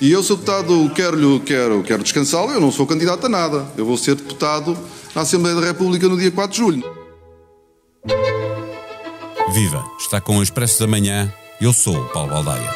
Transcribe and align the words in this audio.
E 0.00 0.10
eu, 0.10 0.22
Sr. 0.22 0.36
Deputado, 0.36 0.90
quero, 0.94 1.40
quero, 1.40 1.82
quero 1.82 2.02
descansá-lo. 2.02 2.52
Eu 2.52 2.60
não 2.60 2.72
sou 2.72 2.86
candidato 2.86 3.26
a 3.26 3.28
nada. 3.28 3.66
Eu 3.76 3.84
vou 3.84 3.96
ser 3.96 4.14
deputado 4.14 4.76
na 5.14 5.22
Assembleia 5.22 5.60
da 5.60 5.66
República 5.66 6.08
no 6.08 6.18
dia 6.18 6.30
4 6.30 6.52
de 6.52 6.58
julho. 6.58 6.96
Viva! 9.52 9.84
Está 10.00 10.20
com 10.20 10.38
o 10.38 10.42
Expresso 10.42 10.80
da 10.80 10.86
Manhã. 10.86 11.32
Eu 11.60 11.72
sou 11.72 11.96
o 11.96 12.08
Paulo 12.08 12.30
Baldaia. 12.30 12.70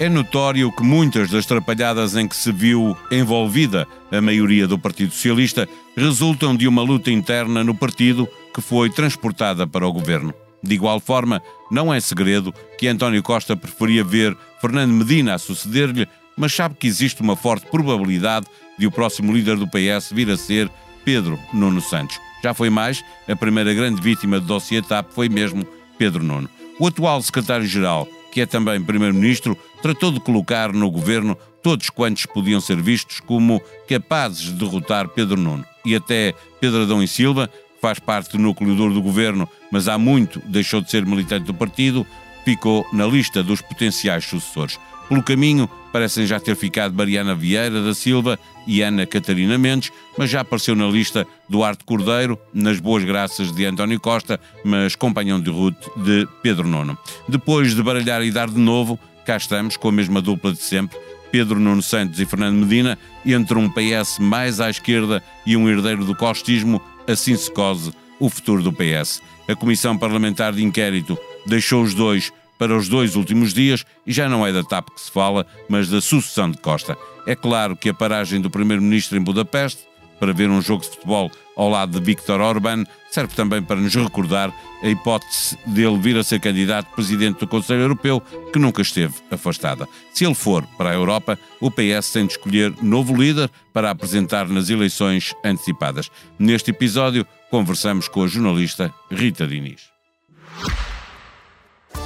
É 0.00 0.08
notório 0.08 0.72
que 0.72 0.82
muitas 0.82 1.30
das 1.30 1.46
trapalhadas 1.46 2.16
em 2.16 2.26
que 2.26 2.34
se 2.34 2.50
viu 2.50 2.96
envolvida 3.12 3.86
a 4.10 4.20
maioria 4.20 4.66
do 4.66 4.76
Partido 4.76 5.12
Socialista 5.12 5.68
resultam 5.96 6.56
de 6.56 6.66
uma 6.66 6.82
luta 6.82 7.12
interna 7.12 7.62
no 7.62 7.76
partido 7.76 8.28
que 8.52 8.60
foi 8.60 8.90
transportada 8.90 9.68
para 9.68 9.86
o 9.86 9.92
governo. 9.92 10.34
De 10.60 10.74
igual 10.74 10.98
forma, 10.98 11.40
não 11.70 11.94
é 11.94 12.00
segredo 12.00 12.52
que 12.76 12.88
António 12.88 13.22
Costa 13.22 13.56
preferia 13.56 14.02
ver 14.02 14.36
Fernando 14.60 14.90
Medina 14.90 15.34
a 15.34 15.38
suceder-lhe, 15.38 16.08
mas 16.36 16.52
sabe 16.52 16.74
que 16.74 16.88
existe 16.88 17.22
uma 17.22 17.36
forte 17.36 17.66
probabilidade 17.70 18.46
de 18.76 18.88
o 18.88 18.90
próximo 18.90 19.32
líder 19.32 19.56
do 19.56 19.68
PS 19.68 20.10
vir 20.10 20.28
a 20.28 20.36
ser 20.36 20.68
Pedro 21.04 21.38
Nuno 21.52 21.80
Santos. 21.80 22.18
Já 22.42 22.52
foi 22.52 22.68
mais, 22.68 23.04
a 23.28 23.36
primeira 23.36 23.72
grande 23.72 24.00
vítima 24.00 24.40
do 24.40 24.46
dossiê 24.46 24.82
TAP 24.82 25.12
foi 25.12 25.28
mesmo 25.28 25.64
Pedro 25.96 26.24
Nuno. 26.24 26.50
O 26.80 26.88
atual 26.88 27.22
secretário-geral, 27.22 28.08
que 28.32 28.40
é 28.40 28.46
também 28.46 28.82
primeiro-ministro, 28.82 29.56
tratou 29.84 30.10
de 30.10 30.18
colocar 30.18 30.72
no 30.72 30.90
governo 30.90 31.36
todos 31.62 31.90
quantos 31.90 32.24
podiam 32.24 32.58
ser 32.58 32.80
vistos 32.80 33.20
como 33.20 33.60
capazes 33.86 34.44
de 34.44 34.52
derrotar 34.52 35.08
Pedro 35.08 35.38
Nuno. 35.38 35.62
E 35.84 35.94
até 35.94 36.32
Pedro 36.58 36.84
Adão 36.84 37.02
e 37.02 37.06
Silva, 37.06 37.50
faz 37.82 37.98
parte 37.98 38.32
do 38.32 38.38
núcleo 38.38 38.74
duro 38.74 38.94
do 38.94 39.02
governo, 39.02 39.46
mas 39.70 39.86
há 39.86 39.98
muito 39.98 40.40
deixou 40.46 40.80
de 40.80 40.90
ser 40.90 41.04
militante 41.04 41.44
do 41.44 41.52
partido, 41.52 42.06
ficou 42.46 42.86
na 42.94 43.06
lista 43.06 43.42
dos 43.42 43.60
potenciais 43.60 44.24
sucessores. 44.24 44.80
Pelo 45.06 45.22
caminho, 45.22 45.68
parecem 45.92 46.26
já 46.26 46.40
ter 46.40 46.56
ficado 46.56 46.94
Mariana 46.94 47.34
Vieira 47.34 47.82
da 47.82 47.92
Silva 47.92 48.38
e 48.66 48.80
Ana 48.80 49.04
Catarina 49.04 49.58
Mendes, 49.58 49.92
mas 50.16 50.30
já 50.30 50.40
apareceu 50.40 50.74
na 50.74 50.86
lista 50.86 51.26
Duarte 51.46 51.84
Cordeiro, 51.84 52.38
nas 52.54 52.80
boas 52.80 53.04
graças 53.04 53.52
de 53.52 53.66
António 53.66 54.00
Costa, 54.00 54.40
mas 54.64 54.96
companhão 54.96 55.38
de 55.38 55.50
ruto 55.50 55.92
de 56.02 56.26
Pedro 56.42 56.66
Nono. 56.66 56.96
Depois 57.28 57.74
de 57.74 57.82
baralhar 57.82 58.22
e 58.22 58.30
dar 58.30 58.48
de 58.48 58.58
novo, 58.58 58.98
cá 59.24 59.36
estamos 59.36 59.76
com 59.76 59.88
a 59.88 59.92
mesma 59.92 60.20
dupla 60.20 60.52
de 60.52 60.62
sempre, 60.62 60.98
Pedro 61.32 61.58
Nuno 61.58 61.82
Santos 61.82 62.20
e 62.20 62.26
Fernando 62.26 62.58
Medina, 62.58 62.98
entre 63.24 63.58
um 63.58 63.68
PS 63.68 64.18
mais 64.20 64.60
à 64.60 64.70
esquerda 64.70 65.22
e 65.44 65.56
um 65.56 65.68
herdeiro 65.68 66.04
do 66.04 66.14
costismo, 66.14 66.80
assim 67.08 67.36
se 67.36 67.50
cose 67.50 67.92
o 68.20 68.28
futuro 68.28 68.62
do 68.62 68.72
PS. 68.72 69.20
A 69.48 69.54
Comissão 69.56 69.98
Parlamentar 69.98 70.52
de 70.52 70.62
Inquérito 70.62 71.18
deixou 71.46 71.82
os 71.82 71.94
dois 71.94 72.32
para 72.58 72.76
os 72.76 72.88
dois 72.88 73.16
últimos 73.16 73.52
dias 73.52 73.84
e 74.06 74.12
já 74.12 74.28
não 74.28 74.46
é 74.46 74.52
da 74.52 74.62
TAP 74.62 74.90
que 74.90 75.00
se 75.00 75.10
fala, 75.10 75.46
mas 75.68 75.88
da 75.88 76.00
sucessão 76.00 76.50
de 76.50 76.58
Costa. 76.58 76.96
É 77.26 77.34
claro 77.34 77.76
que 77.76 77.88
a 77.88 77.94
paragem 77.94 78.40
do 78.40 78.50
Primeiro-Ministro 78.50 79.18
em 79.18 79.22
Budapeste 79.22 79.82
para 80.20 80.32
ver 80.32 80.48
um 80.48 80.62
jogo 80.62 80.82
de 80.82 80.90
futebol 80.90 81.30
ao 81.56 81.68
lado 81.68 81.98
de 81.98 82.04
Viktor 82.04 82.40
Orban, 82.40 82.84
serve 83.14 83.32
também 83.36 83.62
para 83.62 83.76
nos 83.76 83.94
recordar 83.94 84.52
a 84.82 84.88
hipótese 84.88 85.56
dele 85.64 85.96
vir 85.98 86.16
a 86.16 86.24
ser 86.24 86.40
candidato 86.40 86.92
presidente 86.96 87.38
do 87.38 87.46
Conselho 87.46 87.82
Europeu, 87.82 88.20
que 88.52 88.58
nunca 88.58 88.82
esteve 88.82 89.14
afastada. 89.30 89.88
Se 90.12 90.24
ele 90.24 90.34
for 90.34 90.66
para 90.76 90.90
a 90.90 90.94
Europa, 90.94 91.38
o 91.60 91.70
PS 91.70 92.10
tem 92.12 92.26
de 92.26 92.32
escolher 92.32 92.74
novo 92.82 93.14
líder 93.14 93.48
para 93.72 93.90
apresentar 93.90 94.48
nas 94.48 94.68
eleições 94.68 95.32
antecipadas. 95.44 96.10
Neste 96.36 96.72
episódio, 96.72 97.24
conversamos 97.50 98.08
com 98.08 98.24
a 98.24 98.26
jornalista 98.26 98.92
Rita 99.08 99.46
Diniz. 99.46 99.82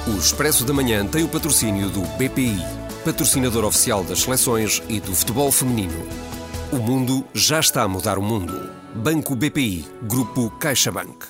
O 0.07 0.15
Expresso 0.15 0.63
da 0.63 0.73
Manhã 0.73 1.07
tem 1.07 1.23
o 1.23 1.27
patrocínio 1.27 1.89
do 1.89 2.01
BPI, 2.01 2.59
patrocinador 3.03 3.65
oficial 3.65 4.03
das 4.03 4.19
seleções 4.21 4.83
e 4.87 4.99
do 4.99 5.15
futebol 5.15 5.51
feminino. 5.51 6.07
O 6.71 6.77
mundo 6.77 7.25
já 7.33 7.59
está 7.59 7.81
a 7.81 7.87
mudar 7.87 8.19
o 8.19 8.21
mundo. 8.21 8.78
Banco 8.95 9.35
BPI, 9.35 9.85
Grupo 10.03 10.49
CaixaBank. 10.49 11.27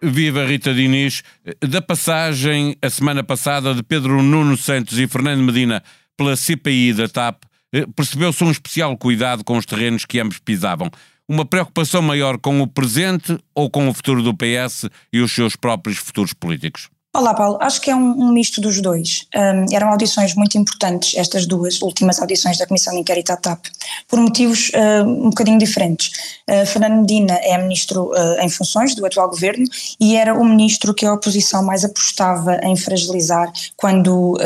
Viva 0.00 0.46
Rita 0.46 0.72
Diniz. 0.72 1.22
Da 1.60 1.82
passagem 1.82 2.76
a 2.80 2.88
semana 2.88 3.24
passada 3.24 3.74
de 3.74 3.82
Pedro 3.82 4.22
Nuno 4.22 4.56
Santos 4.56 4.96
e 4.98 5.08
Fernando 5.08 5.42
Medina 5.42 5.82
pela 6.16 6.36
CPI 6.36 6.92
da 6.92 7.08
TAP, 7.08 7.42
eh, 7.72 7.86
percebeu-se 7.94 8.42
um 8.44 8.50
especial 8.52 8.96
cuidado 8.96 9.42
com 9.42 9.58
os 9.58 9.66
terrenos 9.66 10.04
que 10.04 10.20
ambos 10.20 10.38
pisavam. 10.38 10.88
Uma 11.28 11.44
preocupação 11.44 12.00
maior 12.00 12.38
com 12.38 12.60
o 12.60 12.66
presente 12.66 13.36
ou 13.52 13.68
com 13.68 13.88
o 13.88 13.92
futuro 13.92 14.22
do 14.22 14.32
PS 14.32 14.88
e 15.12 15.20
os 15.20 15.32
seus 15.32 15.56
próprios 15.56 15.98
futuros 15.98 16.32
políticos? 16.32 16.88
Olá, 17.16 17.32
Paulo. 17.32 17.56
Acho 17.62 17.80
que 17.80 17.90
é 17.90 17.96
um, 17.96 18.10
um 18.10 18.30
misto 18.30 18.60
dos 18.60 18.78
dois. 18.78 19.26
Um, 19.34 19.74
eram 19.74 19.88
audições 19.88 20.34
muito 20.34 20.58
importantes, 20.58 21.16
estas 21.16 21.46
duas 21.46 21.80
últimas 21.80 22.20
audições 22.20 22.58
da 22.58 22.66
Comissão 22.66 22.92
de 22.92 23.00
Inquérito 23.00 23.30
à 23.32 23.36
TAP, 23.38 23.64
por 24.06 24.20
motivos 24.20 24.68
uh, 24.74 25.02
um 25.02 25.30
bocadinho 25.30 25.58
diferentes. 25.58 26.10
Uh, 26.46 26.66
Fernando 26.66 27.00
Medina 27.00 27.32
é 27.42 27.56
ministro 27.56 28.10
uh, 28.10 28.38
em 28.42 28.50
funções 28.50 28.94
do 28.94 29.06
atual 29.06 29.30
governo 29.30 29.64
e 29.98 30.14
era 30.14 30.34
o 30.34 30.44
ministro 30.44 30.92
que 30.92 31.06
a 31.06 31.14
oposição 31.14 31.64
mais 31.64 31.86
apostava 31.86 32.60
em 32.62 32.76
fragilizar 32.76 33.50
quando 33.78 34.36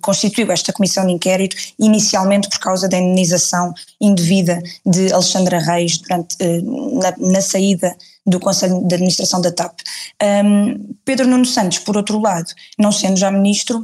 constituiu 0.00 0.52
esta 0.52 0.72
Comissão 0.72 1.04
de 1.04 1.12
Inquérito, 1.12 1.56
inicialmente 1.76 2.48
por 2.48 2.60
causa 2.60 2.88
da 2.88 2.98
indenização 2.98 3.74
indevida 4.00 4.62
de 4.86 5.12
Alexandra 5.12 5.58
Reis 5.58 5.98
durante, 5.98 6.36
na, 6.40 7.14
na 7.18 7.40
saída 7.40 7.96
do 8.26 8.38
Conselho 8.38 8.86
de 8.86 8.94
Administração 8.94 9.40
da 9.40 9.50
TAP. 9.50 9.80
Um, 10.22 10.94
Pedro 11.04 11.26
Nuno 11.26 11.44
Santos, 11.44 11.78
por 11.78 11.96
outro 11.96 12.18
lado, 12.20 12.50
não 12.78 12.92
sendo 12.92 13.16
já 13.16 13.30
ministro, 13.30 13.82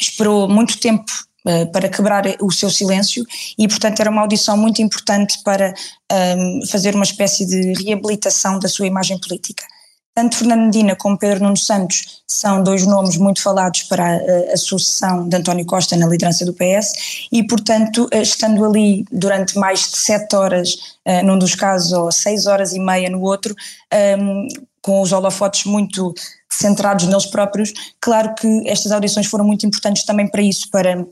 esperou 0.00 0.48
muito 0.48 0.78
tempo 0.78 1.10
uh, 1.46 1.70
para 1.72 1.88
quebrar 1.88 2.24
o 2.40 2.50
seu 2.50 2.70
silêncio 2.70 3.24
e, 3.58 3.66
portanto, 3.66 4.00
era 4.00 4.10
uma 4.10 4.22
audição 4.22 4.56
muito 4.56 4.80
importante 4.80 5.42
para 5.42 5.74
um, 6.12 6.60
fazer 6.70 6.94
uma 6.94 7.04
espécie 7.04 7.46
de 7.46 7.72
reabilitação 7.84 8.58
da 8.58 8.68
sua 8.68 8.86
imagem 8.86 9.18
política. 9.18 9.64
Tanto 10.14 10.36
Fernando 10.36 10.66
Medina 10.66 10.94
como 10.94 11.18
Pedro 11.18 11.42
Nuno 11.42 11.56
Santos 11.56 12.22
são 12.24 12.62
dois 12.62 12.86
nomes 12.86 13.16
muito 13.16 13.42
falados 13.42 13.82
para 13.82 14.04
a, 14.04 14.54
a, 14.54 14.56
sucessão 14.56 15.28
de 15.28 15.36
António 15.36 15.66
Costa 15.66 15.96
na 15.96 16.06
liderança 16.06 16.44
do 16.46 16.54
PS 16.54 17.26
e, 17.32 17.44
portanto, 17.44 18.08
eh, 18.12 18.22
estando 18.22 18.64
ali 18.64 19.04
durante 19.10 19.58
mais 19.58 19.80
de 19.90 19.96
sete 19.96 20.36
horas, 20.36 20.74
uh, 21.04 21.24
num 21.24 21.36
dos 21.36 21.56
casos, 21.56 21.92
ou 21.92 22.12
seis 22.12 22.46
horas 22.46 22.72
e 22.72 22.78
meia 22.78 23.10
no 23.10 23.22
outro, 23.22 23.54
um, 23.92 23.96
ehm, 23.96 24.48
com 24.80 25.00
os 25.00 25.12
holofotes 25.12 25.64
muito 25.64 26.14
centrados 26.48 27.06
neles 27.06 27.26
próprios, 27.26 27.72
claro 28.00 28.34
que 28.34 28.68
estas 28.68 28.92
audições 28.92 29.26
foram 29.26 29.44
muito 29.44 29.66
importantes 29.66 30.04
também 30.04 30.28
para 30.28 30.42
isso, 30.42 30.70
para 30.70 31.04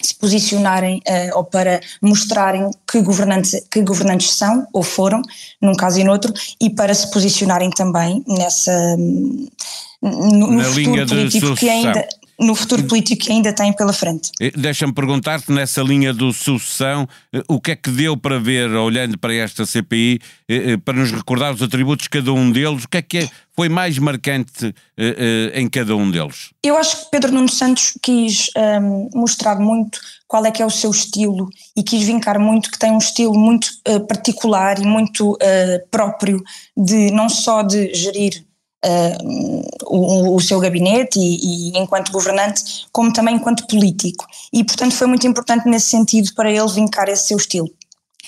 se 0.00 0.14
posicionarem 0.14 0.98
uh, 0.98 1.36
ou 1.38 1.44
para 1.44 1.80
mostrarem 2.00 2.70
que 2.90 3.00
governantes, 3.00 3.62
que 3.70 3.82
governantes 3.82 4.34
são 4.34 4.66
ou 4.72 4.82
foram, 4.82 5.22
num 5.60 5.74
caso 5.74 6.00
e 6.00 6.04
noutro, 6.04 6.32
e 6.60 6.70
para 6.70 6.94
se 6.94 7.10
posicionarem 7.10 7.70
também 7.70 8.24
nessa 8.26 8.96
no, 10.02 10.50
no 10.50 10.64
futuro 10.64 11.06
político 11.06 11.54
que 11.54 11.68
ainda 11.68 12.06
no 12.42 12.54
futuro 12.54 12.84
político 12.84 13.24
que 13.24 13.32
ainda 13.32 13.52
tem 13.52 13.72
pela 13.72 13.92
frente. 13.92 14.30
Deixa-me 14.56 14.92
perguntar-te, 14.92 15.50
nessa 15.52 15.82
linha 15.82 16.12
do 16.12 16.32
sucessão, 16.32 17.08
eh, 17.32 17.42
o 17.48 17.60
que 17.60 17.70
é 17.70 17.76
que 17.76 17.90
deu 17.90 18.16
para 18.16 18.38
ver, 18.38 18.70
olhando 18.70 19.18
para 19.18 19.34
esta 19.34 19.64
CPI, 19.64 20.18
eh, 20.48 20.72
eh, 20.72 20.76
para 20.76 20.94
nos 20.94 21.10
recordar 21.12 21.54
os 21.54 21.62
atributos 21.62 22.04
de 22.04 22.10
cada 22.10 22.32
um 22.32 22.50
deles, 22.50 22.84
o 22.84 22.88
que 22.88 22.98
é 22.98 23.02
que 23.02 23.30
foi 23.54 23.68
mais 23.68 23.98
marcante 23.98 24.74
em 25.54 25.68
cada 25.68 25.94
um 25.94 26.10
deles? 26.10 26.50
Eu 26.64 26.74
acho 26.78 27.04
que 27.04 27.10
Pedro 27.10 27.32
Nuno 27.32 27.50
Santos 27.50 27.92
quis 28.02 28.46
um, 28.56 28.60
ehm, 28.60 29.08
mostrar 29.14 29.56
muito 29.60 30.00
qual 30.26 30.46
é 30.46 30.50
que 30.50 30.62
é 30.62 30.66
o 30.66 30.70
seu 30.70 30.90
estilo 30.90 31.50
e 31.76 31.82
quis 31.82 32.02
vincar 32.04 32.38
muito 32.38 32.70
que 32.70 32.78
tem 32.78 32.90
um 32.90 32.96
estilo 32.96 33.34
muito 33.34 33.68
uh, 33.86 34.00
particular 34.06 34.78
e 34.78 34.86
muito 34.86 35.32
uh, 35.32 35.36
próprio 35.90 36.42
de 36.74 37.10
não 37.10 37.28
só 37.28 37.60
de 37.60 37.92
gerir 37.92 38.42
uh, 38.84 39.64
o, 39.84 40.36
o, 40.36 40.40
seu 40.40 40.58
gabinete 40.60 41.18
e, 41.18 41.70
e, 41.70 41.78
enquanto 41.78 42.12
governante, 42.12 42.86
como 42.92 43.12
também 43.12 43.36
enquanto 43.36 43.66
político. 43.66 44.26
E, 44.52 44.64
portanto, 44.64 44.94
foi 44.94 45.06
muito 45.06 45.26
importante 45.26 45.68
nesse 45.68 45.88
sentido 45.88 46.32
para 46.34 46.50
ele 46.50 46.68
vincar 46.68 47.08
esse 47.08 47.28
seu 47.28 47.36
estilo. 47.36 47.70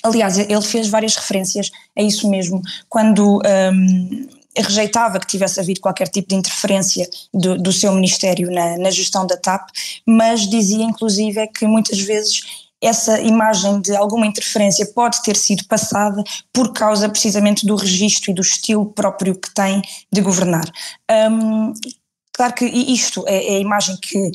Aliás, 0.02 0.38
ele 0.38 0.62
fez 0.62 0.88
várias 0.88 1.16
referências 1.16 1.70
a 1.96 2.02
isso 2.02 2.28
mesmo, 2.28 2.60
quando 2.88 3.40
um, 3.40 4.28
rejeitava 4.56 5.18
que 5.18 5.26
tivesse 5.26 5.58
havido 5.58 5.80
qualquer 5.80 6.08
tipo 6.08 6.28
de 6.28 6.34
interferência 6.36 7.08
do, 7.32 7.56
do 7.58 7.72
seu 7.72 7.92
ministério 7.92 8.50
na, 8.50 8.76
na, 8.78 8.90
gestão 8.90 9.26
da 9.26 9.36
TAP, 9.36 9.68
mas 10.06 10.48
dizia 10.48 10.84
inclusive 10.84 11.46
que 11.48 11.66
muitas 11.66 11.98
vezes 12.00 12.63
essa 12.86 13.20
imagem 13.20 13.80
de 13.80 13.94
alguma 13.96 14.26
interferência 14.26 14.86
pode 14.86 15.22
ter 15.22 15.36
sido 15.36 15.64
passada 15.64 16.22
por 16.52 16.72
causa 16.72 17.08
precisamente 17.08 17.66
do 17.66 17.76
registro 17.76 18.30
e 18.30 18.34
do 18.34 18.42
estilo 18.42 18.86
próprio 18.86 19.34
que 19.34 19.52
tem 19.54 19.82
de 20.12 20.20
governar. 20.20 20.70
Um, 21.30 21.72
claro 22.32 22.54
que 22.54 22.64
isto 22.64 23.24
é, 23.26 23.54
é 23.54 23.56
a 23.56 23.60
imagem 23.60 23.96
que, 24.00 24.30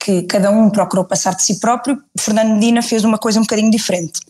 que 0.00 0.22
cada 0.22 0.50
um 0.50 0.70
procurou 0.70 1.04
passar 1.04 1.34
de 1.34 1.42
si 1.42 1.60
próprio, 1.60 2.02
Fernando 2.18 2.54
Medina 2.54 2.82
fez 2.82 3.04
uma 3.04 3.18
coisa 3.18 3.38
um 3.38 3.42
bocadinho 3.42 3.70
diferente. 3.70 4.20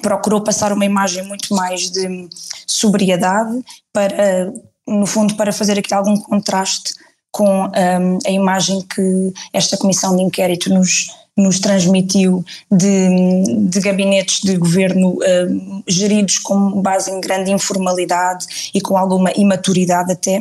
procurou 0.00 0.42
passar 0.42 0.72
uma 0.72 0.84
imagem 0.84 1.24
muito 1.24 1.54
mais 1.54 1.90
de 1.90 2.28
sobriedade 2.66 3.64
para, 3.92 4.52
no 4.86 5.06
fundo, 5.06 5.34
para 5.34 5.52
fazer 5.52 5.78
aqui 5.78 5.92
algum 5.92 6.16
contraste 6.16 6.92
com 7.30 7.66
um, 7.66 8.18
a 8.26 8.30
imagem 8.30 8.80
que 8.82 9.32
esta 9.52 9.76
comissão 9.76 10.16
de 10.16 10.22
inquérito 10.22 10.72
nos, 10.72 11.08
nos 11.38 11.60
transmitiu 11.60 12.44
de, 12.70 13.44
de 13.68 13.80
gabinetes 13.80 14.40
de 14.42 14.56
governo 14.56 15.18
um, 15.18 15.82
geridos 15.86 16.38
com 16.38 16.82
base 16.82 17.10
em 17.10 17.20
grande 17.20 17.50
informalidade 17.50 18.70
e 18.74 18.80
com 18.80 18.96
alguma 18.96 19.30
imaturidade 19.36 20.12
até. 20.12 20.40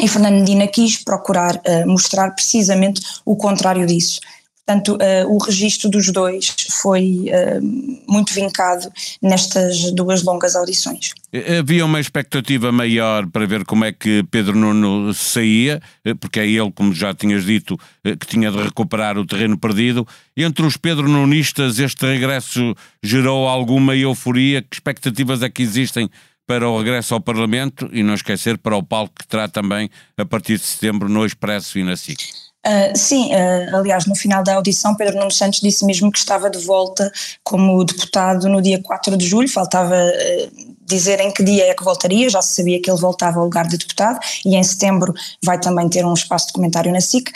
E 0.00 0.08
Fernando 0.08 0.36
Medina 0.36 0.66
quis 0.66 0.96
procurar 1.04 1.56
uh, 1.56 1.86
mostrar 1.86 2.30
precisamente 2.30 3.02
o 3.26 3.36
contrário 3.36 3.86
disso. 3.86 4.20
Portanto, 4.64 4.96
uh, 4.96 5.28
o 5.28 5.38
registro 5.38 5.90
dos 5.90 6.12
dois 6.12 6.54
foi 6.70 7.26
uh, 7.26 8.02
muito 8.08 8.32
vincado 8.32 8.88
nestas 9.20 9.90
duas 9.90 10.22
longas 10.22 10.54
audições. 10.54 11.10
Havia 11.58 11.84
uma 11.84 11.98
expectativa 11.98 12.70
maior 12.70 13.26
para 13.26 13.44
ver 13.44 13.64
como 13.64 13.84
é 13.84 13.92
que 13.92 14.22
Pedro 14.30 14.56
Nuno 14.56 15.12
saía, 15.14 15.80
eh, 16.04 16.14
porque 16.14 16.38
é 16.38 16.46
ele, 16.46 16.70
como 16.70 16.94
já 16.94 17.14
tinhas 17.14 17.44
dito, 17.44 17.78
que 18.04 18.26
tinha 18.26 18.50
de 18.52 18.62
recuperar 18.62 19.16
o 19.16 19.26
terreno 19.26 19.58
perdido. 19.58 20.06
Entre 20.36 20.64
os 20.64 20.76
Pedro 20.76 21.08
Nunistas, 21.08 21.78
este 21.78 22.04
regresso 22.04 22.74
gerou 23.02 23.48
alguma 23.48 23.96
euforia? 23.96 24.60
Que 24.60 24.76
expectativas 24.76 25.42
é 25.42 25.48
que 25.48 25.62
existem 25.62 26.08
para 26.46 26.68
o 26.68 26.78
regresso 26.78 27.14
ao 27.14 27.20
Parlamento? 27.20 27.88
E 27.92 28.02
não 28.02 28.12
esquecer 28.12 28.58
para 28.58 28.76
o 28.76 28.82
palco 28.82 29.14
que 29.18 29.26
terá 29.26 29.48
também 29.48 29.88
a 30.18 30.24
partir 30.26 30.58
de 30.58 30.64
setembro 30.64 31.08
no 31.08 31.24
Expresso 31.24 31.78
e 31.78 31.82
na 31.82 31.96
SIC. 31.96 32.51
Uh, 32.64 32.96
sim, 32.96 33.30
uh, 33.34 33.76
aliás, 33.76 34.06
no 34.06 34.14
final 34.14 34.44
da 34.44 34.54
audição, 34.54 34.94
Pedro 34.94 35.18
Nuno 35.18 35.32
Santos 35.32 35.60
disse 35.60 35.84
mesmo 35.84 36.12
que 36.12 36.18
estava 36.18 36.48
de 36.48 36.58
volta 36.58 37.10
como 37.42 37.84
deputado 37.84 38.48
no 38.48 38.62
dia 38.62 38.80
4 38.80 39.16
de 39.16 39.26
julho, 39.26 39.48
faltava 39.48 39.96
uh, 39.96 40.74
dizer 40.82 41.18
em 41.18 41.32
que 41.32 41.42
dia 41.42 41.66
é 41.66 41.74
que 41.74 41.82
voltaria, 41.82 42.30
já 42.30 42.40
se 42.40 42.54
sabia 42.54 42.80
que 42.80 42.88
ele 42.88 43.00
voltava 43.00 43.40
ao 43.40 43.44
lugar 43.44 43.66
de 43.66 43.76
deputado 43.76 44.20
e 44.44 44.54
em 44.54 44.62
setembro 44.62 45.12
vai 45.44 45.58
também 45.58 45.88
ter 45.88 46.06
um 46.06 46.14
espaço 46.14 46.48
de 46.48 46.52
comentário 46.52 46.92
na 46.92 47.00
SIC. 47.00 47.32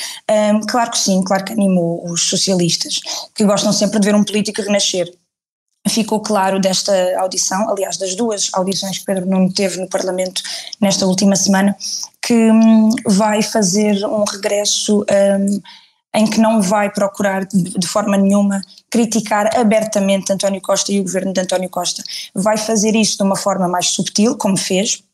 claro 0.69 0.91
que 0.91 0.99
sim, 0.99 1.23
claro 1.23 1.45
que 1.45 1.53
animou 1.55 2.05
os 2.09 2.23
socialistas, 2.23 3.01
que 3.35 3.45
gostam 3.45 3.73
sempre 3.73 3.99
de 3.99 4.07
ver 4.07 4.15
um 4.15 4.23
político 4.23 4.63
renascer 4.63 5.11
ficou 5.89 6.21
claro 6.21 6.59
desta 6.61 6.93
audição, 7.19 7.69
aliás, 7.71 7.97
das 7.97 8.15
duas 8.15 8.51
audições 8.53 8.99
que 8.99 9.05
Pedro 9.05 9.27
Nuno 9.27 9.53
teve 9.53 9.79
no 9.79 9.89
Parlamento 9.89 10.43
nesta 10.81 11.07
última 11.07 11.37
semana, 11.37 11.77
que 12.27 12.35
hum, 12.35 12.91
vai 13.07 13.41
fazer 13.41 14.05
um 14.05 14.25
regresso 14.25 15.05
um, 15.39 15.61
em 16.13 16.27
que 16.27 16.41
não 16.41 16.61
vai 16.61 16.91
procurar 16.91 17.45
de, 17.45 17.87
forma 17.87 18.17
nenhuma 18.17 18.61
criticar 18.91 19.57
abertamente 19.57 20.33
António 20.33 20.61
Costa 20.61 20.91
e 20.91 20.99
o 20.99 21.05
governo 21.05 21.33
de 21.33 21.41
António 21.41 21.69
Costa. 21.71 22.03
Vai 22.35 22.57
fazer 22.57 22.97
isso 22.97 23.17
de 23.17 23.23
uma 23.23 23.37
forma 23.37 23.69
mais 23.69 23.89
subtil, 23.91 24.37
como 24.37 24.57
fez, 24.57 25.05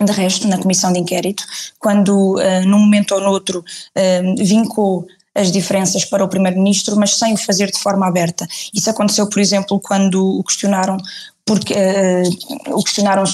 de 0.00 0.12
resto, 0.12 0.46
na 0.46 0.58
comissão 0.58 0.92
de 0.92 1.00
inquérito, 1.00 1.42
quando 1.80 2.36
uh, 2.36 2.64
num 2.64 2.78
momento 2.78 3.12
ou 3.14 3.20
noutro 3.20 3.60
uh, 3.60 4.44
vincou 4.44 5.06
as 5.34 5.50
diferenças 5.50 6.04
para 6.04 6.22
o 6.22 6.28
Primeiro-Ministro, 6.28 6.94
mas 6.96 7.16
sem 7.16 7.34
o 7.34 7.38
fazer 7.38 7.70
de 7.70 7.80
forma 7.80 8.06
aberta. 8.06 8.46
Isso 8.72 8.90
aconteceu, 8.90 9.26
por 9.28 9.40
exemplo, 9.40 9.80
quando 9.80 10.38
o 10.38 10.44
questionaram 10.44 10.98
porque 11.44 11.74
uh, 11.74 12.76
o 12.78 12.82
questionaram 12.82 13.24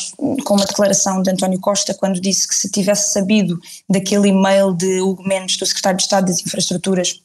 com 0.44 0.54
uma 0.54 0.64
declaração 0.64 1.22
de 1.22 1.30
António 1.30 1.60
Costa 1.60 1.94
quando 1.94 2.20
disse 2.20 2.48
que 2.48 2.54
se 2.54 2.70
tivesse 2.70 3.12
sabido 3.12 3.58
daquele 3.88 4.28
e-mail 4.28 4.72
de 4.72 5.00
Hugo 5.00 5.22
Mendes, 5.26 5.56
do 5.56 5.66
secretário 5.66 5.98
de 5.98 6.04
Estado 6.04 6.26
das 6.26 6.40
Infraestruturas, 6.40 7.22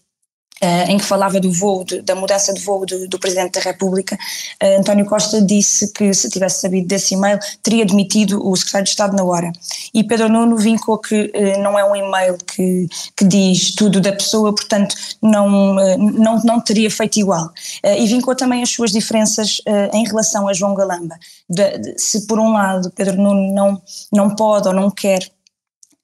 Uh, 0.63 0.91
em 0.91 0.97
que 0.97 1.03
falava 1.03 1.41
do 1.41 1.51
voo, 1.51 1.83
de, 1.83 2.01
da 2.01 2.15
mudança 2.15 2.53
de 2.53 2.61
voo 2.61 2.85
do, 2.85 3.05
do 3.09 3.19
Presidente 3.19 3.59
da 3.59 3.59
República, 3.59 4.17
uh, 4.63 4.79
António 4.79 5.05
Costa 5.05 5.41
disse 5.41 5.91
que 5.91 6.13
se 6.13 6.29
tivesse 6.29 6.61
sabido 6.61 6.87
desse 6.87 7.15
e-mail 7.15 7.37
teria 7.61 7.85
demitido 7.85 8.39
o 8.47 8.55
Secretário 8.55 8.85
de 8.85 8.91
Estado 8.91 9.13
na 9.13 9.25
hora. 9.25 9.51
E 9.93 10.05
Pedro 10.05 10.29
Nuno 10.29 10.55
vincou 10.55 10.97
que 10.99 11.25
uh, 11.35 11.61
não 11.61 11.77
é 11.77 11.83
um 11.83 11.93
e-mail 11.93 12.37
que, 12.37 12.87
que 13.13 13.25
diz 13.25 13.75
tudo 13.75 13.99
da 13.99 14.13
pessoa, 14.13 14.55
portanto 14.55 14.95
não, 15.21 15.75
não, 15.97 16.41
não 16.43 16.61
teria 16.61 16.89
feito 16.89 17.19
igual. 17.19 17.51
e 17.83 18.07
vincou 18.07 18.33
também 18.33 18.63
as 18.63 18.69
suas 18.69 18.91
diferenças 18.91 19.61
em 19.91 20.05
relação 20.05 20.47
a 20.47 20.53
João 20.53 20.73
Galamba. 20.73 21.15
De, 21.49 21.77
de, 21.77 22.01
se 22.01 22.25
por 22.25 22.39
um 22.39 22.53
lado 22.53 22.89
Pedro 22.91 23.17
Nuno 23.17 23.53
não, 23.53 23.81
não 24.11 24.35
pode 24.35 24.67
ou 24.67 24.73
não 24.73 24.89
quer 24.89 25.29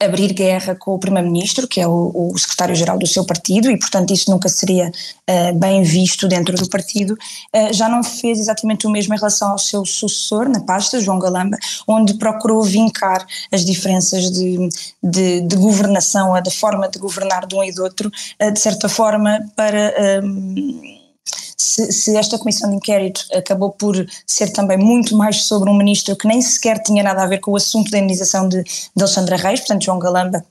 abrir 0.02 0.34
guerra 0.34 0.76
com 0.76 0.96
o 0.96 1.00
primeiro-ministro, 1.00 1.68
que 1.68 1.82
é 1.82 1.88
o, 1.88 2.32
o 2.34 2.38
secretário-geral 2.38 2.98
do 2.98 3.06
seu 3.06 3.26
partido, 3.26 3.70
e 3.70 3.78
portanto 3.78 4.14
isso 4.14 4.32
nunca 4.32 4.48
seria 4.48 4.90
uh, 4.90 5.54
bem 5.56 5.84
visto 5.84 6.28
dentro 6.28 6.56
do 6.56 6.70
partido, 6.70 7.14
uh, 7.14 7.74
já 7.74 7.90
não 7.90 8.02
fez 8.02 8.40
exatamente 8.40 8.88
o 8.88 8.90
mesmo 8.90 9.14
em 9.14 9.18
relação 9.18 9.52
ao 9.52 9.60
seu 9.60 9.86
sucessor 9.86 10.48
na 10.48 10.62
pasta, 10.62 11.02
João 11.02 11.20
Galamba, 11.20 11.58
onde 11.86 12.14
procurou 12.14 12.64
vincar 12.64 13.26
as 13.52 13.66
diferenças 13.66 14.32
de, 14.32 14.70
de, 15.04 15.42
de 15.42 15.56
governação, 15.58 16.34
a 16.34 16.40
da 16.40 16.52
forma 16.52 16.88
de 16.88 16.98
governar 16.98 17.46
de 17.46 17.56
um 17.56 17.64
e 17.64 17.74
do 17.74 17.84
outro, 17.84 18.10
uh, 18.42 18.52
de 18.52 18.60
certa 18.60 18.88
forma 18.88 19.40
para 19.56 19.94
se, 21.86 21.92
se, 21.92 22.18
esta 22.18 22.38
comissão 22.38 22.70
de 22.70 22.76
inquérito 22.76 23.26
acabou 23.34 23.72
por 23.72 23.96
ser 24.26 24.52
também 24.52 24.78
muito 24.78 25.16
mais 25.16 25.44
sobre 25.44 25.70
um 25.70 25.78
ministro 25.78 26.16
que 26.16 26.28
nem 26.28 26.42
sequer 26.42 26.82
tinha 26.84 27.04
nada 27.04 27.24
a 27.24 27.28
ver 27.28 27.40
com 27.40 27.52
o 27.52 27.56
assunto 27.56 27.90
da 27.92 27.98
indenização 27.98 28.48
de, 28.50 28.64
de 28.64 29.02
Alexandra 29.02 29.38
Reis, 29.38 29.60
portanto 29.62 29.86
João 29.86 30.00
Galamba 30.00 30.44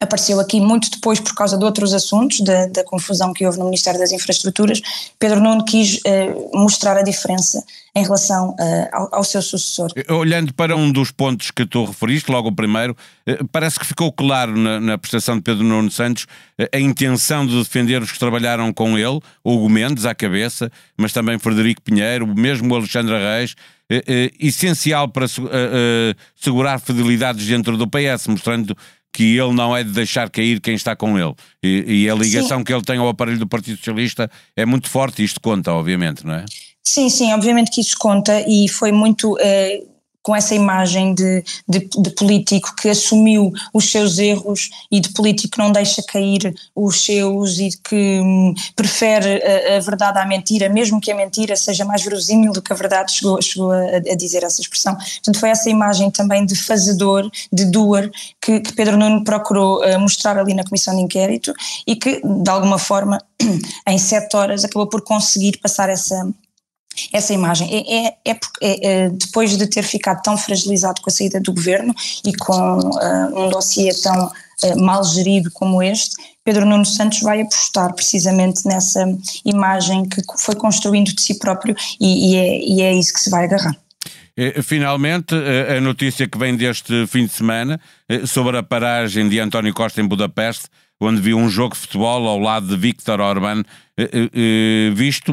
apareceu 0.00 0.38
aqui 0.38 0.60
muito 0.60 0.90
depois 0.90 1.18
por 1.18 1.34
causa 1.34 1.56
de 1.56 1.64
outros 1.64 1.92
assuntos, 1.94 2.40
da, 2.40 2.66
da 2.66 2.84
confusão 2.84 3.32
que 3.32 3.46
houve 3.46 3.58
no 3.58 3.64
Ministério 3.64 3.98
das 3.98 4.12
Infraestruturas, 4.12 4.80
Pedro 5.18 5.40
Nuno 5.40 5.64
quis 5.64 5.96
uh, 5.98 6.58
mostrar 6.58 6.96
a 6.96 7.02
diferença 7.02 7.64
em 7.94 8.02
relação 8.02 8.50
uh, 8.50 8.88
ao, 8.92 9.16
ao, 9.16 9.24
seu 9.24 9.40
sucessor. 9.40 9.90
Olhando 10.10 10.52
para 10.52 10.76
um 10.76 10.90
dos 10.90 11.10
pontos 11.10 11.50
que 11.50 11.64
tu 11.64 11.84
referiste, 11.84 12.30
logo 12.30 12.48
o 12.48 12.54
primeiro, 12.54 12.96
parece 13.52 13.78
que 13.78 13.86
ficou 13.86 14.12
claro 14.12 14.56
na, 14.56 14.80
na, 14.80 14.98
prestação 14.98 15.36
de 15.36 15.42
Pedro 15.42 15.64
Nuno 15.64 15.90
Santos 15.90 16.26
a 16.72 16.78
intenção 16.78 17.46
de 17.46 17.56
defender 17.58 18.02
os 18.02 18.12
que 18.12 18.18
trabalharam 18.18 18.72
com 18.72 18.98
ele, 18.98 19.20
Hugo 19.44 19.68
Mendes 19.68 20.04
à 20.04 20.14
cabeça, 20.14 20.70
mas 20.96 21.12
também 21.12 21.38
Frederico 21.38 21.82
Pinheiro, 21.82 22.26
mesmo 22.26 22.74
Alexandre 22.74 23.16
Reis, 23.16 23.54
essencial 24.38 25.08
para 25.08 25.26
segurar 26.36 26.78
fidelidades 26.80 27.46
dentro 27.46 27.76
do 27.76 27.88
PS, 27.88 28.28
mostrando 28.28 28.76
que 29.14 29.38
ele 29.38 29.52
não 29.52 29.74
é 29.74 29.84
de 29.84 29.92
deixar 29.92 30.28
cair 30.28 30.60
quem 30.60 30.74
está 30.74 30.96
com 30.96 31.16
ele. 31.16 31.32
E, 31.62 32.02
e 32.02 32.10
a 32.10 32.14
ligação 32.16 32.58
sim. 32.58 32.64
que 32.64 32.74
ele 32.74 32.82
tem 32.82 32.98
ao 32.98 33.08
aparelho 33.08 33.38
do 33.38 33.46
Partido 33.46 33.76
Socialista 33.78 34.28
é 34.56 34.66
muito 34.66 34.90
forte, 34.90 35.22
isto 35.22 35.40
conta, 35.40 35.72
obviamente, 35.72 36.26
não 36.26 36.34
é? 36.34 36.44
Sim, 36.82 37.08
sim, 37.08 37.32
obviamente 37.32 37.70
que 37.70 37.80
isso 37.80 37.96
conta 37.96 38.44
e 38.46 38.68
foi 38.68 38.90
muito. 38.90 39.38
Eh, 39.40 39.84
com 40.24 40.34
essa 40.34 40.54
imagem 40.54 41.14
de, 41.14 41.44
de, 41.68 41.80
de, 41.80 42.10
político 42.10 42.74
que 42.74 42.88
assumiu 42.88 43.52
os 43.74 43.90
seus 43.90 44.18
erros 44.18 44.70
e 44.90 44.98
de 44.98 45.10
político 45.10 45.52
que 45.52 45.58
não 45.58 45.70
deixa 45.70 46.02
cair 46.02 46.54
os 46.74 47.04
seus 47.04 47.58
e 47.58 47.68
que 47.86 48.20
hum, 48.20 48.54
prefere 48.74 49.42
a, 49.44 49.76
a, 49.76 49.80
verdade 49.80 50.18
à 50.18 50.24
mentira, 50.24 50.70
mesmo 50.70 50.98
que 50.98 51.12
a 51.12 51.14
mentira 51.14 51.54
seja 51.56 51.84
mais 51.84 52.02
verosímil 52.02 52.52
do 52.52 52.62
que 52.62 52.72
a 52.72 52.76
verdade, 52.76 53.12
chegou, 53.12 53.40
chegou 53.42 53.70
a, 53.70 53.96
a, 53.96 54.16
dizer 54.16 54.42
essa 54.42 54.62
expressão. 54.62 54.96
Portanto, 54.96 55.38
foi 55.38 55.50
essa 55.50 55.68
imagem 55.68 56.10
também 56.10 56.46
de 56.46 56.56
fazedor, 56.56 57.30
de 57.52 57.66
doer, 57.66 58.10
que, 58.40 58.60
que 58.60 58.72
Pedro 58.72 58.96
Nuno 58.96 59.22
procurou 59.24 59.84
uh, 59.84 60.00
mostrar 60.00 60.38
ali 60.38 60.54
na 60.54 60.64
comissão 60.64 60.96
de 60.96 61.02
inquérito 61.02 61.52
e 61.86 61.96
que, 61.96 62.22
de 62.24 62.50
alguma 62.50 62.78
forma, 62.78 63.22
em 63.86 63.98
sete 63.98 64.34
horas, 64.34 64.64
acabou 64.64 64.86
por 64.86 65.02
conseguir 65.02 65.58
passar 65.58 65.90
essa 65.90 66.26
essa 67.12 67.32
imagem. 67.32 67.68
É, 67.70 68.06
é, 68.08 68.16
é, 68.26 68.36
é, 68.62 69.10
depois 69.10 69.56
de 69.56 69.66
ter 69.66 69.82
ficado 69.82 70.22
tão 70.22 70.36
fragilizado 70.36 71.00
com 71.00 71.10
a 71.10 71.12
saída 71.12 71.40
do 71.40 71.52
governo 71.52 71.94
e 72.24 72.34
com 72.34 72.78
uh, 72.78 73.46
um 73.46 73.48
dossiê 73.48 73.92
tão 73.94 74.26
uh, 74.26 74.80
mal 74.80 75.04
gerido 75.04 75.50
como 75.52 75.82
este, 75.82 76.16
Pedro 76.44 76.66
Nuno 76.66 76.84
Santos 76.84 77.20
vai 77.20 77.40
apostar 77.40 77.92
precisamente 77.94 78.66
nessa 78.66 79.04
imagem 79.44 80.08
que 80.08 80.22
foi 80.38 80.54
construindo 80.54 81.14
de 81.14 81.22
si 81.22 81.38
próprio 81.38 81.74
e, 82.00 82.32
e, 82.32 82.36
é, 82.36 82.58
e 82.58 82.82
é 82.82 82.94
isso 82.94 83.12
que 83.12 83.20
se 83.20 83.30
vai 83.30 83.44
agarrar. 83.44 83.74
Finalmente, 84.64 85.32
a 85.32 85.80
notícia 85.80 86.26
que 86.26 86.36
vem 86.36 86.56
deste 86.56 87.06
fim 87.06 87.24
de 87.24 87.32
semana 87.32 87.80
sobre 88.26 88.58
a 88.58 88.64
paragem 88.64 89.28
de 89.28 89.38
António 89.38 89.72
Costa 89.72 90.00
em 90.00 90.08
Budapeste 90.08 90.68
onde 91.00 91.20
viu 91.20 91.36
um 91.36 91.48
jogo 91.48 91.74
de 91.74 91.80
futebol 91.80 92.26
ao 92.26 92.38
lado 92.38 92.76
de 92.76 92.88
eh, 92.88 92.90
eh, 92.90 93.12
eh, 93.12 93.64
visto 94.94 95.32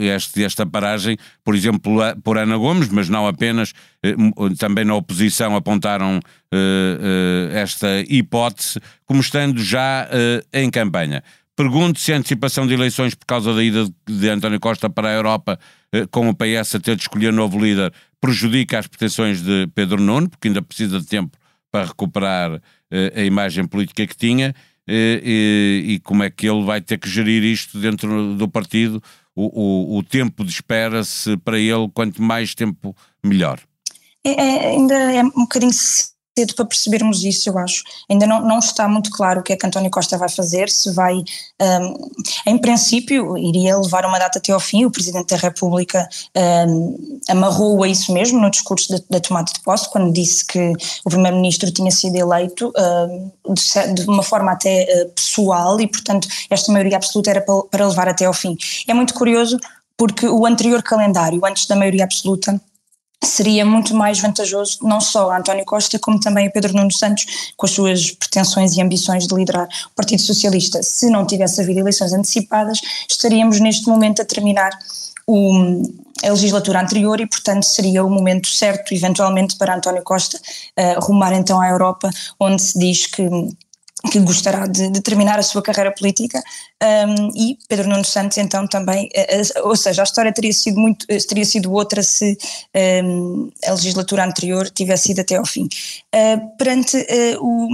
este, 0.00 0.44
esta 0.44 0.64
paragem, 0.64 1.16
por 1.44 1.54
exemplo, 1.54 1.98
por 2.22 2.38
Ana 2.38 2.56
Gomes, 2.56 2.88
mas 2.88 3.08
não 3.08 3.26
apenas, 3.26 3.72
também 4.58 4.84
na 4.84 4.94
oposição 4.94 5.56
apontaram 5.56 6.20
esta 7.52 8.00
hipótese 8.08 8.80
como 9.04 9.20
estando 9.20 9.62
já 9.62 10.08
em 10.52 10.70
campanha. 10.70 11.24
Pergunto 11.56 11.98
se 11.98 12.12
a 12.12 12.18
antecipação 12.18 12.66
de 12.66 12.74
eleições 12.74 13.14
por 13.14 13.24
causa 13.24 13.54
da 13.54 13.64
ida 13.64 13.88
de 14.06 14.28
António 14.28 14.60
Costa 14.60 14.90
para 14.90 15.08
a 15.08 15.12
Europa, 15.12 15.58
com 16.10 16.28
o 16.28 16.34
PS 16.34 16.74
a 16.74 16.80
ter 16.80 16.94
de 16.96 17.02
escolher 17.02 17.32
novo 17.32 17.58
líder, 17.58 17.92
prejudica 18.20 18.78
as 18.78 18.86
pretensões 18.86 19.42
de 19.42 19.66
Pedro 19.74 20.00
Nuno, 20.00 20.28
porque 20.28 20.48
ainda 20.48 20.60
precisa 20.60 21.00
de 21.00 21.06
tempo 21.06 21.36
para 21.72 21.86
recuperar 21.86 22.60
a 23.14 23.22
imagem 23.22 23.66
política 23.66 24.06
que 24.06 24.16
tinha 24.16 24.54
e, 24.88 25.84
e, 25.86 25.98
como 26.00 26.22
é 26.22 26.30
que 26.30 26.48
ele 26.48 26.64
vai 26.64 26.80
ter 26.80 26.98
que 26.98 27.08
gerir 27.08 27.42
isto 27.42 27.78
dentro 27.78 28.34
do 28.34 28.48
partido, 28.48 29.02
o, 29.34 29.94
o, 29.94 29.98
o 29.98 30.02
tempo 30.02 30.44
de 30.44 30.50
espera, 30.50 31.02
se 31.02 31.36
para 31.36 31.58
ele 31.58 31.88
quanto 31.92 32.22
mais 32.22 32.54
tempo 32.54 32.94
melhor. 33.24 33.60
É, 34.24 34.30
é, 34.30 34.70
ainda 34.70 34.94
é 34.94 35.22
um 35.22 35.30
bocadinho 35.30 35.72
cedo 36.38 36.54
para 36.54 36.66
percebermos 36.66 37.24
isso, 37.24 37.48
eu 37.48 37.58
acho. 37.58 37.82
Ainda 38.10 38.26
não, 38.26 38.42
não 38.42 38.58
está 38.58 38.86
muito 38.86 39.10
claro 39.10 39.40
o 39.40 39.42
que 39.42 39.54
é 39.54 39.56
que 39.56 39.66
António 39.66 39.90
Costa 39.90 40.18
vai 40.18 40.28
fazer, 40.28 40.68
se 40.68 40.92
vai, 40.92 41.14
um, 41.14 42.10
em 42.46 42.58
princípio, 42.58 43.38
iria 43.38 43.76
levar 43.78 44.04
uma 44.04 44.18
data 44.18 44.38
até 44.38 44.52
ao 44.52 44.60
fim, 44.60 44.84
o 44.84 44.90
Presidente 44.90 45.34
da 45.34 45.36
República 45.36 46.06
um, 46.68 47.20
amarrou 47.28 47.82
a 47.82 47.88
isso 47.88 48.12
mesmo 48.12 48.38
no 48.38 48.50
discurso 48.50 49.02
da, 49.08 49.20
tomada 49.20 49.50
de 49.52 49.60
posse, 49.60 49.90
quando 49.90 50.12
disse 50.12 50.44
que 50.44 50.72
o 51.04 51.10
Primeiro-Ministro 51.10 51.70
tinha 51.70 51.90
sido 51.90 52.16
eleito 52.16 52.72
um, 52.76 53.54
de, 53.54 53.94
de, 53.94 54.08
uma 54.08 54.22
forma 54.22 54.52
até 54.52 54.84
uh, 54.84 55.08
pessoal 55.10 55.80
e, 55.80 55.86
portanto, 55.86 56.28
esta 56.50 56.70
maioria 56.70 56.96
absoluta 56.96 57.30
era 57.30 57.40
para, 57.40 57.62
para 57.62 57.88
levar 57.88 58.08
até 58.08 58.26
ao 58.26 58.34
fim. 58.34 58.56
É 58.86 58.92
muito 58.92 59.14
curioso 59.14 59.58
porque 59.96 60.28
o 60.28 60.44
anterior 60.44 60.82
calendário, 60.82 61.40
antes 61.44 61.66
da 61.66 61.74
maioria 61.74 62.04
absoluta, 62.04 62.60
seria 63.26 63.64
muito 63.64 63.94
mais 63.94 64.20
vantajoso 64.20 64.78
não 64.82 65.00
só 65.00 65.30
a 65.30 65.38
António 65.38 65.64
Costa 65.64 65.98
como 65.98 66.18
também 66.20 66.46
a 66.46 66.50
Pedro 66.50 66.74
Nuno 66.74 66.92
Santos 66.92 67.52
com 67.56 67.66
as 67.66 67.72
suas 67.72 68.10
pretensões 68.10 68.76
e 68.76 68.80
ambições 68.80 69.26
de 69.26 69.34
liderar 69.34 69.68
o 69.90 69.94
Partido 69.94 70.22
Socialista. 70.22 70.82
Se 70.82 71.10
não 71.10 71.26
tivesse 71.26 71.60
havido 71.60 71.80
eleições 71.80 72.12
antecipadas, 72.12 72.78
estaríamos 73.08 73.60
neste 73.60 73.88
momento 73.88 74.22
a 74.22 74.24
terminar 74.24 74.70
o, 75.26 75.82
a 76.24 76.30
legislatura 76.30 76.80
anterior 76.80 77.20
e, 77.20 77.26
portanto, 77.26 77.64
seria 77.64 78.04
o 78.04 78.10
momento 78.10 78.48
certo, 78.48 78.94
eventualmente, 78.94 79.56
para 79.56 79.74
António 79.74 80.02
Costa 80.02 80.38
uh, 80.38 81.00
rumar 81.04 81.32
então 81.32 81.60
à 81.60 81.68
Europa, 81.68 82.10
onde 82.38 82.62
se 82.62 82.78
diz 82.78 83.06
que 83.06 83.28
que 84.06 84.18
gostará 84.20 84.66
de, 84.66 84.90
de, 84.90 85.00
terminar 85.00 85.38
a 85.38 85.42
sua 85.42 85.62
carreira 85.62 85.92
política 85.92 86.42
um, 87.08 87.30
e 87.34 87.58
Pedro 87.68 87.88
Nuno 87.88 88.04
Santos 88.04 88.38
então 88.38 88.66
também, 88.66 89.08
uh, 89.16 89.68
ou 89.68 89.76
seja, 89.76 90.02
a 90.02 90.04
história 90.04 90.32
teria 90.32 90.52
sido 90.52 90.78
muito, 90.78 91.06
eh, 91.08 91.18
teria 91.18 91.44
sido 91.44 91.72
outra 91.72 92.02
se 92.02 92.36
um, 93.04 93.50
a 93.66 93.72
legislatura 93.72 94.24
anterior 94.24 94.68
tivesse 94.70 95.12
ido 95.12 95.20
até 95.20 95.36
ao 95.36 95.46
fim. 95.46 95.64
Uh, 96.14 96.56
perante 96.56 96.96
uh, 96.96 97.38
o, 97.40 97.68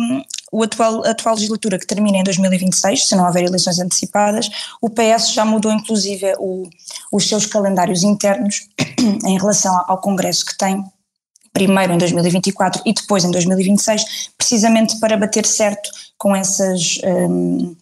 o 0.53 0.63
atual, 0.63 1.05
a 1.05 1.11
atual 1.11 1.35
legislatura 1.35 1.79
que 1.79 1.87
termina 1.87 2.19
em 2.19 2.25
2026, 2.25 3.07
se 3.09 3.17
não 3.17 3.27
houver 3.27 3.45
eleições 3.45 3.79
antecipadas, 3.79 4.49
o 4.81 4.91
PS 4.91 5.33
já 5.33 5.45
mudou 5.45 5.73
inclusive 5.73 6.35
o, 6.39 6.69
os 7.11 7.29
seus 7.29 7.47
calendários 7.47 8.03
internos 8.03 8.69
em 9.27 9.39
relação 9.39 9.85
ao 9.89 9.99
Congresso 9.99 10.45
que 10.47 10.57
tem 10.57 10.85
primeiro 11.53 11.93
em 11.93 11.99
2024 11.99 12.83
e 12.87 12.93
depois 12.93 13.25
em 13.25 13.31
2026, 13.31 14.31
precisamente 14.39 14.99
para 14.99 15.17
bater 15.17 15.45
certo 15.47 15.91
com 16.17 16.35
essas 16.35 17.01
um, 17.05 17.75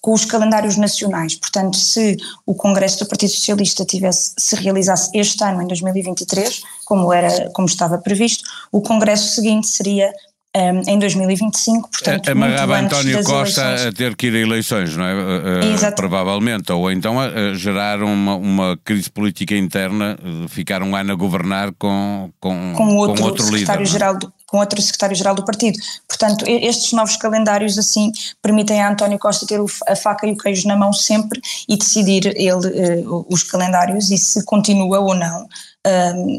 com 0.00 0.12
os 0.12 0.24
calendários 0.24 0.76
nacionais. 0.76 1.34
Portanto, 1.34 1.76
se 1.76 2.16
o 2.46 2.54
Congresso 2.54 3.00
do 3.00 3.06
Partido 3.06 3.30
Socialista 3.30 3.84
tivesse 3.84 4.32
se 4.36 4.56
realizasse 4.56 5.10
este 5.14 5.42
ano 5.44 5.62
em 5.62 5.66
2023, 5.66 6.62
como 6.84 7.12
era 7.12 7.50
como 7.50 7.68
estava 7.68 7.98
previsto, 7.98 8.44
o 8.72 8.80
Congresso 8.80 9.34
seguinte 9.34 9.68
seria 9.68 10.12
um, 10.54 10.82
em 10.86 10.98
2025, 10.98 11.90
portanto, 11.90 12.28
Amarrava 12.28 12.78
António 12.78 13.24
Costa 13.24 13.62
eleições. 13.62 13.86
a 13.86 13.92
ter 13.92 14.14
que 14.14 14.26
ir 14.26 14.36
a 14.36 14.38
eleições, 14.38 14.94
não 14.94 15.04
é? 15.04 15.14
Uh, 15.14 15.94
provavelmente, 15.96 16.70
ou 16.70 16.92
então 16.92 17.18
a, 17.18 17.54
gerar 17.54 18.02
uma, 18.02 18.34
uma, 18.34 18.78
crise 18.84 19.10
política 19.10 19.56
interna, 19.56 20.18
ficar 20.48 20.82
um 20.82 20.94
ano 20.94 21.12
a 21.12 21.14
governar 21.14 21.72
com, 21.78 22.30
com, 22.38 22.74
com 22.76 22.96
outro, 22.96 23.22
com 23.22 23.28
outro 23.28 23.44
secretário-geral 23.44 24.18
do, 24.18 24.32
com 24.52 24.58
outro 24.58 24.80
secretário-geral 24.82 25.34
do 25.34 25.44
partido. 25.44 25.78
Portanto, 26.06 26.44
estes 26.46 26.92
novos 26.92 27.16
calendários 27.16 27.78
assim 27.78 28.12
permitem 28.42 28.82
a 28.82 28.90
António 28.90 29.18
Costa 29.18 29.46
ter 29.46 29.58
a 29.88 29.96
faca 29.96 30.26
e 30.26 30.32
o 30.32 30.36
queijo 30.36 30.68
na 30.68 30.76
mão 30.76 30.92
sempre 30.92 31.40
e 31.66 31.76
decidir 31.78 32.26
ele 32.36 33.00
uh, 33.00 33.26
os 33.30 33.42
calendários 33.42 34.10
e 34.10 34.18
se 34.18 34.44
continua 34.44 35.00
ou 35.00 35.14
não 35.14 35.48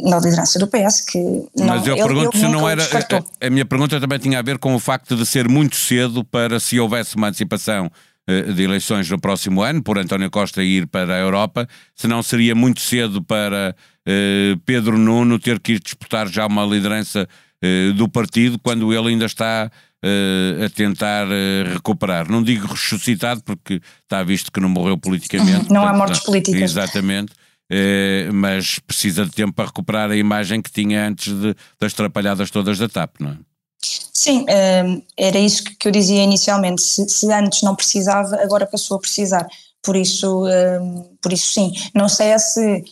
na 0.06 0.20
liderança 0.20 0.58
do 0.58 0.68
PS, 0.68 1.02
que 1.02 1.20
não, 1.54 1.66
Mas 1.66 1.86
eu 1.86 1.98
pergunto 1.98 2.38
se 2.38 2.48
não 2.48 2.70
era. 2.70 2.82
A, 2.82 3.48
a, 3.48 3.50
minha 3.50 3.66
pergunta 3.66 4.00
também 4.00 4.18
tinha 4.18 4.40
a 4.40 4.42
ver 4.42 4.58
com 4.58 4.74
o 4.74 4.80
facto 4.80 5.18
de 5.18 5.26
ser 5.26 5.50
muito 5.50 5.76
cedo 5.76 6.24
para 6.24 6.62
se 6.62 6.80
houvesse 6.80 7.18
uma 7.18 7.28
antecipação 7.28 7.92
eh, 8.26 8.54
de 8.54 8.64
eleições 8.64 9.10
no 9.10 9.20
próximo 9.20 9.62
ano, 9.62 9.84
por 9.84 9.98
António 9.98 10.32
Costa 10.32 10.64
ir 10.64 10.88
para 10.88 11.16
a 11.16 11.20
Europa, 11.20 11.68
se 11.94 12.08
não 12.08 12.24
seria 12.24 12.56
muito 12.56 12.80
cedo 12.80 13.22
para 13.22 13.76
uh, 14.08 14.58
Pedro 14.66 14.98
Nuno 14.98 15.38
ter 15.38 15.60
que 15.60 15.74
ir 15.74 15.80
disputar 15.82 16.30
já 16.30 16.46
uma 16.48 16.66
liderança 16.66 17.28
uh, 17.64 17.94
do 17.94 18.10
partido 18.10 18.60
quando 18.60 18.94
ele 18.94 19.10
ainda 19.10 19.26
está 19.26 19.72
uh, 19.72 20.66
a 20.66 20.70
tentar 20.70 21.28
recuperar. 21.74 22.30
Não 22.30 22.44
digo 22.44 22.68
ressuscitado, 22.68 23.42
porque 23.44 23.82
está 24.04 24.24
visto 24.24 24.52
que 24.52 24.60
não 24.60 24.70
morreu 24.70 24.98
politicamente. 24.98 25.72
Não 25.72 25.82
portanto, 25.82 25.88
há 25.88 25.94
mortes 25.94 26.20
políticas. 26.20 26.62
Exatamente 26.62 27.34
eh, 27.76 28.30
mas 28.32 28.78
precisa 28.80 29.26
de 29.26 29.32
tempo 29.32 29.54
para 29.54 29.66
recuperar 29.66 30.12
a 30.12 30.16
imagem 30.16 30.62
que 30.62 30.72
tinha 30.72 31.08
antes 31.08 31.34
de, 31.34 31.56
das 31.80 31.94
trapalhadas 31.94 32.52
todas 32.52 32.78
da 32.78 32.88
TAP, 32.88 33.16
não 33.20 33.32
é? 33.32 33.38
Sim, 34.14 34.46
eh, 34.48 35.02
era 35.18 35.40
isso 35.40 35.64
que 35.64 35.88
eu 35.88 35.92
dizia 35.92 36.24
inicialmente. 36.24 36.84
Se, 36.84 37.08
se, 37.10 37.32
antes 37.34 37.64
não 37.64 37.76
precisava, 37.76 38.36
agora 38.44 38.68
passou 38.68 38.98
a 38.98 39.00
precisar. 39.00 39.48
Por 39.82 39.96
isso, 39.96 40.48
eh, 40.48 40.80
por 41.22 41.34
isso 41.34 41.52
sim. 41.54 41.74
Não 41.96 42.08
sei 42.08 42.38
se 42.38 42.84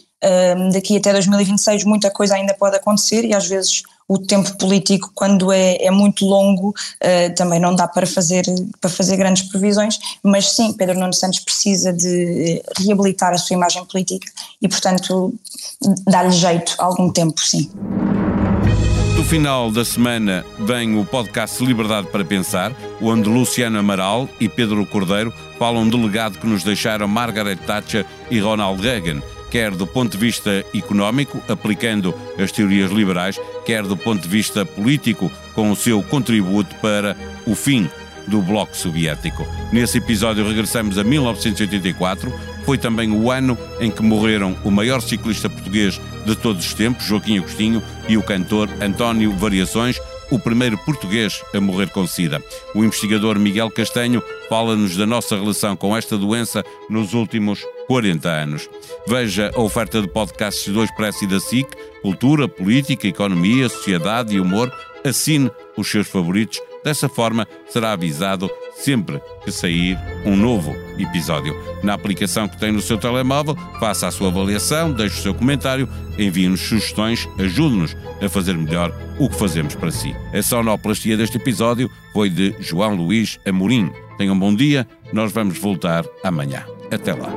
daqui 0.71 0.97
até 0.97 1.11
2026 1.13 1.83
muita 1.83 2.11
coisa 2.11 2.35
ainda 2.35 2.53
pode 2.53 2.75
acontecer 2.75 3.25
e 3.25 3.33
às 3.33 3.47
vezes 3.47 3.81
o 4.11 4.17
tempo 4.17 4.57
político, 4.57 5.09
quando 5.15 5.53
é, 5.53 5.77
é 5.85 5.89
muito 5.89 6.25
longo, 6.25 6.69
uh, 6.69 7.33
também 7.33 7.61
não 7.61 7.73
dá 7.73 7.87
para 7.87 8.05
fazer, 8.05 8.43
para 8.81 8.89
fazer 8.89 9.15
grandes 9.15 9.43
previsões, 9.43 9.97
mas 10.21 10.51
sim, 10.51 10.73
Pedro 10.73 10.99
Nuno 10.99 11.13
Santos 11.13 11.39
precisa 11.39 11.93
de 11.93 12.61
reabilitar 12.77 13.31
a 13.31 13.37
sua 13.37 13.55
imagem 13.55 13.85
política 13.85 14.29
e, 14.61 14.67
portanto, 14.67 15.33
dar-lhe 16.05 16.33
jeito 16.33 16.75
algum 16.77 17.09
tempo, 17.09 17.39
sim. 17.39 17.71
No 19.15 19.23
final 19.23 19.71
da 19.71 19.85
semana 19.85 20.43
vem 20.59 20.99
o 20.99 21.05
podcast 21.05 21.63
Liberdade 21.63 22.07
para 22.07 22.25
Pensar, 22.25 22.75
onde 23.01 23.29
Luciano 23.29 23.79
Amaral 23.79 24.27
e 24.41 24.49
Pedro 24.49 24.85
Cordeiro 24.85 25.33
falam 25.57 25.87
do 25.87 25.95
legado 25.95 26.37
que 26.37 26.47
nos 26.47 26.65
deixaram 26.65 27.07
Margaret 27.07 27.55
Thatcher 27.55 28.05
e 28.29 28.41
Ronald 28.41 28.81
Reagan 28.81 29.21
quer 29.51 29.71
do 29.71 29.85
ponto 29.85 30.13
de 30.13 30.17
vista 30.17 30.65
económico, 30.73 31.43
aplicando 31.49 32.15
as 32.41 32.53
teorias 32.53 32.89
liberais, 32.89 33.37
quer 33.71 33.83
do 33.83 33.95
ponto 33.95 34.21
de 34.21 34.27
vista 34.27 34.65
político, 34.65 35.31
com 35.53 35.71
o 35.71 35.75
seu 35.77 36.03
contributo 36.03 36.75
para 36.81 37.15
o 37.47 37.55
fim 37.55 37.89
do 38.27 38.41
Bloco 38.41 38.75
Soviético. 38.75 39.47
Nesse 39.71 39.97
episódio 39.97 40.45
regressamos 40.45 40.97
a 40.97 41.05
1984, 41.05 42.33
foi 42.65 42.77
também 42.77 43.13
o 43.13 43.31
ano 43.31 43.57
em 43.79 43.89
que 43.89 44.03
morreram 44.03 44.57
o 44.65 44.69
maior 44.69 45.01
ciclista 45.01 45.49
português 45.49 46.01
de 46.25 46.35
todos 46.35 46.65
os 46.65 46.73
tempos, 46.73 47.05
Joaquim 47.05 47.37
Agostinho, 47.37 47.81
e 48.09 48.17
o 48.17 48.23
cantor 48.23 48.69
António 48.81 49.31
Variações, 49.31 50.01
o 50.31 50.39
primeiro 50.39 50.77
português 50.79 51.43
a 51.53 51.59
morrer 51.59 51.89
com 51.91 52.07
SIDA. 52.07 52.41
O 52.73 52.83
investigador 52.83 53.37
Miguel 53.37 53.69
Castanho 53.69 54.23
fala-nos 54.49 54.95
da 54.95 55.05
nossa 55.05 55.35
relação 55.35 55.75
com 55.75 55.95
esta 55.95 56.17
doença 56.17 56.63
nos 56.89 57.13
últimos 57.13 57.63
40 57.87 58.29
anos. 58.29 58.69
Veja 59.05 59.51
a 59.53 59.61
oferta 59.61 60.01
de 60.01 60.07
podcasts 60.07 60.73
do 60.73 60.83
Expresso 60.83 61.25
e 61.25 61.27
da 61.27 61.39
SIC, 61.39 61.67
cultura, 62.01 62.47
política, 62.47 63.07
economia, 63.07 63.67
sociedade 63.69 64.35
e 64.35 64.39
humor. 64.39 64.71
Assine 65.03 65.51
os 65.77 65.89
seus 65.89 66.07
favoritos. 66.07 66.61
Dessa 66.83 67.07
forma, 67.07 67.47
será 67.69 67.91
avisado 67.91 68.49
sempre 68.75 69.21
que 69.43 69.51
sair 69.51 69.97
um 70.25 70.35
novo 70.35 70.75
episódio. 70.97 71.55
Na 71.83 71.93
aplicação 71.93 72.47
que 72.47 72.57
tem 72.57 72.71
no 72.71 72.81
seu 72.81 72.97
telemóvel, 72.97 73.55
faça 73.79 74.07
a 74.07 74.11
sua 74.11 74.29
avaliação, 74.29 74.91
deixe 74.91 75.19
o 75.19 75.21
seu 75.21 75.33
comentário, 75.33 75.87
envie-nos 76.17 76.61
sugestões, 76.61 77.27
ajude-nos 77.37 77.95
a 78.21 78.27
fazer 78.27 78.57
melhor 78.57 78.91
o 79.19 79.29
que 79.29 79.35
fazemos 79.35 79.75
para 79.75 79.91
si. 79.91 80.15
A 80.33 80.41
sonoplastia 80.41 81.15
deste 81.15 81.37
episódio 81.37 81.89
foi 82.13 82.29
de 82.29 82.55
João 82.59 82.95
Luís 82.95 83.39
Amorim. 83.45 83.91
Tenham 84.17 84.35
um 84.35 84.39
bom 84.39 84.53
dia, 84.53 84.87
nós 85.13 85.31
vamos 85.31 85.57
voltar 85.59 86.05
amanhã. 86.23 86.65
Até 86.91 87.13
lá. 87.13 87.29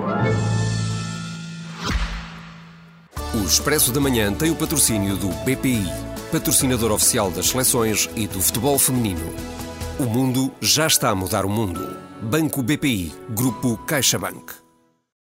O 3.34 3.44
Expresso 3.44 3.92
da 3.92 4.00
Manhã 4.00 4.32
tem 4.32 4.50
o 4.50 4.54
patrocínio 4.54 5.16
do 5.16 5.28
BPI, 5.44 5.84
patrocinador 6.35 6.91
oficial 6.91 7.31
das 7.31 7.50
seleções 7.50 8.11
e 8.17 8.26
do 8.26 8.43
futebol 8.43 8.76
feminino. 8.76 9.33
O 10.00 10.03
mundo 10.03 10.53
já 10.61 10.88
está 10.88 11.11
a 11.11 11.14
mudar 11.14 11.47
o 11.47 11.49
mundo. 11.49 11.97
Banco 12.21 12.61
BPI, 12.61 13.12
Grupo 13.31 13.76
CaixaBank. 13.87 14.63